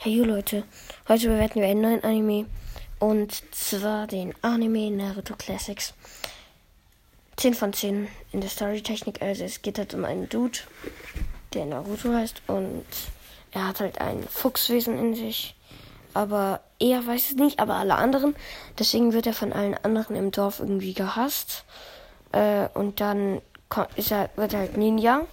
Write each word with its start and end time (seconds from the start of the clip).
Hey 0.00 0.18
Leute, 0.18 0.62
heute 1.08 1.26
bewerten 1.26 1.60
wir 1.60 1.66
einen 1.66 1.80
neuen 1.80 2.04
Anime. 2.04 2.46
Und 3.00 3.32
zwar 3.52 4.06
den 4.06 4.32
Anime 4.42 4.92
Naruto 4.92 5.34
Classics. 5.34 5.92
10 7.36 7.54
von 7.54 7.72
10 7.72 8.06
in 8.30 8.40
der 8.40 8.48
Storytechnik, 8.48 9.20
also 9.20 9.42
es 9.42 9.60
geht 9.60 9.76
halt 9.76 9.94
um 9.94 10.04
einen 10.04 10.28
Dude, 10.28 10.60
der 11.52 11.66
Naruto 11.66 12.12
heißt. 12.12 12.42
Und 12.46 12.84
er 13.50 13.66
hat 13.66 13.80
halt 13.80 14.00
ein 14.00 14.22
Fuchswesen 14.22 14.96
in 14.96 15.16
sich, 15.16 15.56
aber 16.14 16.60
er 16.78 17.04
weiß 17.04 17.30
es 17.30 17.36
nicht, 17.36 17.58
aber 17.58 17.74
alle 17.74 17.96
anderen. 17.96 18.36
Deswegen 18.78 19.12
wird 19.12 19.26
er 19.26 19.34
von 19.34 19.52
allen 19.52 19.74
anderen 19.82 20.14
im 20.14 20.30
Dorf 20.30 20.60
irgendwie 20.60 20.94
gehasst. 20.94 21.64
Äh, 22.30 22.68
und 22.72 23.00
dann 23.00 23.42
ist 23.96 24.12
er, 24.12 24.30
wird 24.36 24.52
er 24.52 24.60
halt 24.60 24.76
Ninja 24.76 25.26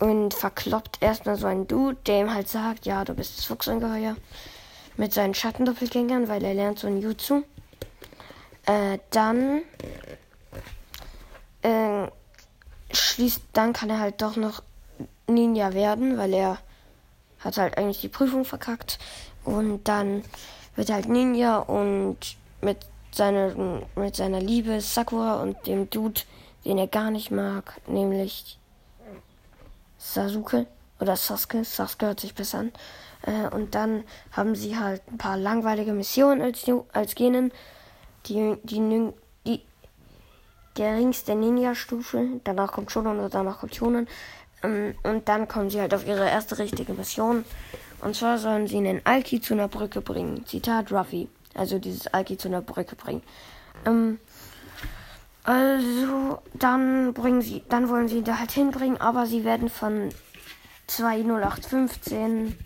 und 0.00 0.32
verkloppt 0.34 1.02
erstmal 1.02 1.36
so 1.36 1.46
einen 1.46 1.68
Dude, 1.68 1.98
der 2.06 2.20
ihm 2.22 2.34
halt 2.34 2.48
sagt, 2.48 2.86
ja, 2.86 3.04
du 3.04 3.14
bist 3.14 3.38
das 3.38 3.44
Fuchsungeheuer. 3.44 4.16
Mit 4.96 5.12
seinen 5.12 5.34
Schattendoppelgängern, 5.34 6.28
weil 6.28 6.42
er 6.42 6.54
lernt 6.54 6.78
so 6.78 6.86
ein 6.86 7.00
Jutsu. 7.00 7.42
Äh, 8.66 8.98
dann 9.10 9.62
äh, 11.62 12.06
schließt, 12.92 13.42
dann 13.52 13.72
kann 13.72 13.90
er 13.90 14.00
halt 14.00 14.20
doch 14.20 14.36
noch 14.36 14.62
Ninja 15.26 15.74
werden, 15.74 16.18
weil 16.18 16.34
er 16.34 16.58
hat 17.38 17.56
halt 17.56 17.78
eigentlich 17.78 18.00
die 18.00 18.08
Prüfung 18.08 18.44
verkackt. 18.44 18.98
Und 19.44 19.84
dann 19.84 20.24
wird 20.76 20.88
er 20.88 20.96
halt 20.96 21.08
Ninja 21.08 21.58
und 21.58 22.18
mit 22.62 22.78
seiner, 23.12 23.82
mit 23.96 24.16
seiner 24.16 24.40
Liebe 24.40 24.80
Sakura 24.80 25.42
und 25.42 25.66
dem 25.66 25.90
Dude, 25.90 26.22
den 26.64 26.78
er 26.78 26.86
gar 26.86 27.10
nicht 27.10 27.30
mag, 27.30 27.80
nämlich 27.86 28.59
Sasuke 30.00 30.66
oder 30.98 31.14
Sasuke. 31.16 31.64
Sasuke 31.64 32.06
hört 32.06 32.20
sich 32.20 32.34
besser 32.34 32.58
an. 32.58 32.72
Äh, 33.22 33.54
und 33.54 33.74
dann 33.74 34.04
haben 34.32 34.54
sie 34.56 34.78
halt 34.78 35.02
ein 35.10 35.18
paar 35.18 35.36
langweilige 35.36 35.92
Missionen 35.92 36.40
als, 36.40 36.64
als 36.92 37.14
Genen. 37.14 37.52
Die, 38.26 38.56
die, 38.64 39.12
die 39.46 39.62
geringste 40.74 41.34
Ninja-Stufe. 41.34 42.40
Danach 42.44 42.72
kommt 42.72 42.90
Shonen 42.90 43.18
und 43.18 43.34
danach 43.34 43.60
kommt 43.60 43.74
Shonen. 43.74 44.08
Ähm, 44.62 44.94
und 45.02 45.28
dann 45.28 45.46
kommen 45.48 45.70
sie 45.70 45.80
halt 45.80 45.94
auf 45.94 46.06
ihre 46.06 46.28
erste 46.28 46.58
richtige 46.58 46.94
Mission. 46.94 47.44
Und 48.00 48.16
zwar 48.16 48.38
sollen 48.38 48.66
sie 48.66 48.78
einen 48.78 49.02
Alki 49.04 49.40
zu 49.40 49.54
einer 49.54 49.68
Brücke 49.68 50.00
bringen. 50.00 50.46
Zitat 50.46 50.90
Ruffy. 50.90 51.28
Also 51.54 51.78
dieses 51.78 52.06
Alki 52.06 52.38
zu 52.38 52.48
einer 52.48 52.62
Brücke 52.62 52.96
bringen. 52.96 53.22
Ähm, 53.84 54.18
also, 55.44 56.42
dann 56.54 57.14
bringen 57.14 57.42
sie, 57.42 57.62
dann 57.68 57.88
wollen 57.88 58.08
sie 58.08 58.18
ihn 58.18 58.24
da 58.24 58.38
halt 58.38 58.52
hinbringen, 58.52 59.00
aber 59.00 59.26
sie 59.26 59.44
werden 59.44 59.68
von 59.68 60.10
20815 60.86 62.56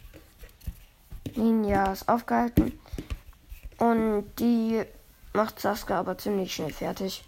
Ninjas 1.36 2.08
aufgehalten. 2.08 2.78
Und 3.78 4.26
die 4.38 4.82
macht 5.32 5.60
Sasuke 5.60 5.94
aber 5.94 6.16
ziemlich 6.18 6.54
schnell 6.54 6.72
fertig. 6.72 7.24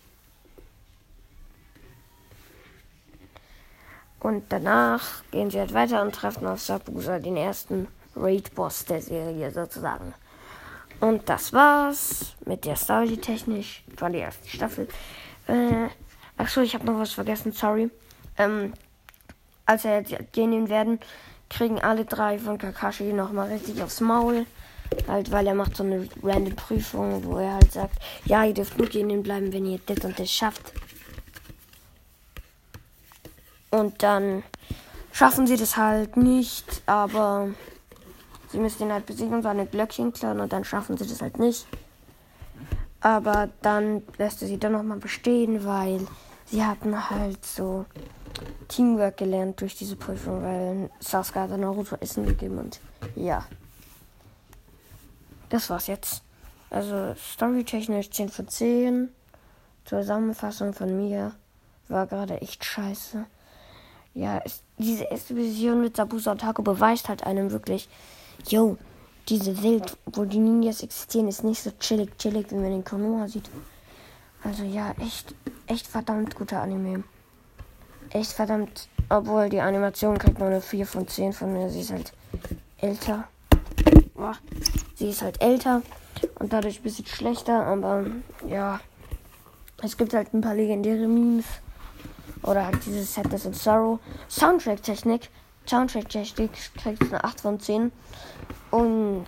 Und 4.21 4.45
danach 4.49 5.23
gehen 5.31 5.51
sie 5.51 5.59
halt 5.59 5.75
weiter 5.75 6.03
und 6.03 6.15
treffen 6.15 6.47
auf 6.47 6.61
Sabusa, 6.61 7.19
den 7.19 7.37
ersten 7.37 7.87
Raid-Boss 8.17 8.87
der 8.87 9.03
Serie 9.03 9.51
sozusagen. 9.51 10.15
Und 11.01 11.29
das 11.29 11.53
war's 11.53 12.35
mit 12.47 12.65
der 12.65 12.77
Story 12.77 13.19
technisch 13.19 13.85
von 13.97 14.13
der 14.13 14.25
ersten 14.25 14.49
Staffel. 14.49 14.89
Äh, 15.47 15.89
achso, 16.37 16.61
ich 16.61 16.75
habe 16.75 16.87
noch 16.87 16.99
was 16.99 17.13
vergessen, 17.13 17.53
sorry. 17.53 17.91
Ähm, 18.39 18.73
als 19.65 19.85
er 19.85 20.01
jetzt 20.01 20.33
gehen 20.33 20.69
werden, 20.69 21.01
kriegen 21.49 21.81
alle 21.81 22.05
drei 22.05 22.39
von 22.39 22.59
Kakashi 22.59 23.13
nochmal 23.13 23.49
richtig 23.53 23.83
aufs 23.83 24.01
Maul. 24.01 24.47
Halt, 25.09 25.33
weil 25.33 25.47
er 25.47 25.55
macht 25.55 25.77
so 25.77 25.83
eine 25.83 26.09
random 26.23 26.55
Prüfung, 26.55 27.25
wo 27.25 27.39
er 27.39 27.55
halt 27.55 27.73
sagt, 27.73 27.99
ja, 28.25 28.45
ihr 28.45 28.55
dürft 28.55 28.79
nur 28.79 28.87
gehen 28.87 29.23
bleiben, 29.23 29.53
wenn 29.53 29.67
ihr 29.67 29.81
das 29.85 30.05
und 30.05 30.19
das 30.19 30.31
schafft. 30.31 30.73
Und 33.71 34.03
dann 34.03 34.45
schaffen 35.13 35.47
sie 35.47 35.57
das 35.57 35.77
halt 35.77 36.17
nicht, 36.17 36.83
aber 36.87 37.49
sie 38.51 38.59
müssen 38.59 38.85
ihn 38.85 38.93
halt 38.93 39.07
besiegen 39.07 39.35
und 39.35 39.43
seine 39.43 39.67
Glöckchen 39.67 40.13
klauen 40.13 40.41
und 40.41 40.53
dann 40.53 40.65
schaffen 40.65 40.97
sie 40.97 41.07
das 41.07 41.21
halt 41.21 41.39
nicht. 41.39 41.67
Aber 43.01 43.49
dann 43.63 44.03
lässt 44.19 44.43
er 44.43 44.49
sie 44.49 44.59
dann 44.59 44.73
nochmal 44.73 44.99
bestehen, 44.99 45.65
weil 45.65 46.07
sie 46.47 46.65
hatten 46.65 47.11
halt 47.11 47.45
so 47.45 47.87
Teamwork 48.69 49.19
gelernt 49.19 49.61
durch 49.61 49.77
diese 49.77 49.97
Prüfung, 49.97 50.43
weil 50.43 50.91
Sasuke 51.01 51.41
hat 51.41 51.51
Naruto 51.51 51.97
Essen 52.01 52.27
gegeben 52.27 52.59
und 52.59 52.81
ja. 53.15 53.47
Das 55.49 55.71
war's 55.71 55.87
jetzt. 55.87 56.23
Also 56.71 57.15
storytechnisch 57.15 58.11
10 58.11 58.29
von 58.29 58.49
10. 58.49 59.09
Zusammenfassung 59.85 60.73
von 60.73 60.97
mir 60.97 61.33
war 61.89 62.07
gerade 62.07 62.41
echt 62.41 62.65
scheiße. 62.65 63.25
Ja, 64.15 64.41
es, 64.45 64.63
diese 64.79 65.05
erste 65.05 65.37
Vision 65.37 65.81
mit 65.81 65.97
Sabusa 65.97 66.33
und 66.33 66.41
Taco 66.41 66.63
beweist 66.63 67.09
halt 67.09 67.25
einem 67.25 67.53
wirklich, 67.53 67.89
yo, 68.49 68.77
diese 69.29 69.63
Welt, 69.63 69.97
wo 70.07 70.25
die 70.25 70.39
Ninjas 70.39 70.83
existieren, 70.83 71.29
ist 71.29 71.45
nicht 71.45 71.63
so 71.63 71.71
chillig, 71.79 72.17
chillig, 72.19 72.51
wie 72.51 72.57
man 72.57 72.73
in 72.73 72.85
Konoha 72.85 73.29
sieht. 73.29 73.51
Also 74.43 74.63
ja, 74.63 74.95
echt, 75.01 75.35
echt 75.67 75.87
verdammt 75.87 76.37
guter 76.37 76.63
Anime. 76.63 77.03
Echt 78.11 78.33
verdammt, 78.33 78.89
obwohl 79.09 79.49
die 79.49 79.61
Animation 79.61 80.19
kriegt 80.19 80.39
nur 80.39 80.49
eine 80.49 80.61
4 80.61 80.87
von 80.87 81.09
10 81.09 81.33
von 81.33 81.53
mir. 81.53 81.69
Sie 81.71 81.81
ist 81.81 81.93
halt 81.93 82.13
älter. 82.79 83.25
Sie 84.95 85.11
ist 85.11 85.23
halt 85.23 85.43
älter 85.43 85.83
und 86.39 86.53
dadurch 86.53 86.81
ein 86.81 86.83
bisschen 86.83 87.07
schlechter, 87.07 87.67
aber 87.67 88.07
ja. 88.49 88.81
Es 89.83 89.97
gibt 89.99 90.15
halt 90.15 90.33
ein 90.33 90.41
paar 90.41 90.55
legendäre 90.55 91.07
Memes. 91.07 91.45
Oder 92.43 92.67
halt 92.67 92.85
dieses 92.87 93.13
Sadness 93.13 93.45
and 93.45 93.57
Sorrow. 93.57 93.99
Soundtrack-Technik. 94.31 95.29
Soundtrack-Technik 95.69 96.51
kriegt 96.77 97.03
eine 97.03 97.23
8 97.23 97.41
von 97.41 97.61
10. 97.61 97.93
Und 98.77 99.27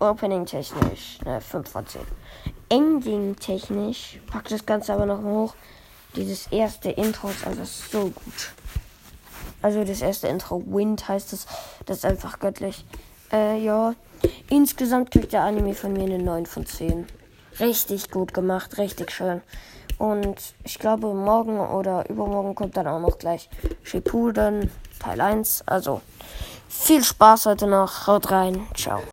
Opening 0.00 0.46
technisch 0.46 1.18
eine 1.24 1.40
5 1.40 1.70
von 1.70 1.86
10. 1.86 2.00
Ending 2.70 3.36
technisch 3.36 4.18
packt 4.26 4.50
das 4.50 4.66
Ganze 4.66 4.94
aber 4.94 5.06
noch 5.06 5.22
hoch. 5.22 5.54
Dieses 6.16 6.48
erste 6.48 6.90
Intro 6.90 7.28
ist 7.28 7.46
einfach 7.46 7.64
so 7.64 8.06
gut. 8.06 8.52
Also 9.62 9.84
das 9.84 10.02
erste 10.02 10.26
Intro, 10.26 10.60
Wind 10.66 11.06
heißt 11.06 11.32
es. 11.32 11.46
Das 11.86 11.98
ist 11.98 12.04
einfach 12.04 12.40
göttlich. 12.40 12.84
Äh, 13.30 13.62
ja. 13.62 13.94
Insgesamt 14.50 15.12
kriegt 15.12 15.32
der 15.32 15.42
Anime 15.42 15.74
von 15.74 15.92
mir 15.92 16.02
eine 16.02 16.18
9 16.18 16.46
von 16.46 16.66
10. 16.66 17.06
Richtig 17.60 18.10
gut 18.10 18.34
gemacht, 18.34 18.76
richtig 18.78 19.12
schön. 19.12 19.40
Und 19.98 20.36
ich 20.64 20.80
glaube, 20.80 21.14
morgen 21.14 21.60
oder 21.60 22.10
übermorgen 22.10 22.56
kommt 22.56 22.76
dann 22.76 22.88
auch 22.88 23.00
noch 23.00 23.18
gleich 23.18 23.48
Shippuden 23.84 24.68
Teil 24.98 25.20
1. 25.20 25.62
Also 25.66 26.00
viel 26.68 27.02
Spaß 27.02 27.46
heute 27.46 27.66
noch. 27.66 28.06
Haut 28.06 28.30
rein. 28.30 28.66
Ciao. 28.74 29.00